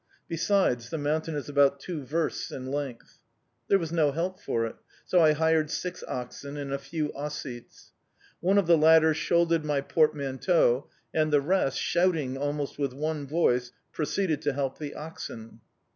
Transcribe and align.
Besides, 0.27 0.89
the 0.89 0.97
mountain 0.97 1.35
is 1.35 1.47
about 1.47 1.79
two 1.79 2.01
versts 2.03 2.49
in 2.51 2.71
length. 2.71 3.19
There 3.67 3.77
was 3.77 3.91
no 3.91 4.11
help 4.11 4.39
for 4.39 4.65
it, 4.65 4.75
so 5.05 5.21
I 5.21 5.33
hired 5.33 5.69
six 5.69 6.03
oxen 6.07 6.57
and 6.57 6.73
a 6.73 6.79
few 6.79 7.13
Ossetes. 7.13 7.91
One 8.39 8.57
of 8.57 8.65
the 8.65 8.79
latter 8.79 9.13
shouldered 9.13 9.63
my 9.63 9.79
portmanteau, 9.79 10.89
and 11.13 11.31
the 11.31 11.39
rest, 11.41 11.77
shouting 11.77 12.35
almost 12.35 12.79
with 12.79 12.93
one 12.93 13.27
voice, 13.27 13.73
proceeded 13.91 14.41
to 14.41 14.53
help 14.53 14.79
the 14.79 14.95
oxen. 14.95 15.59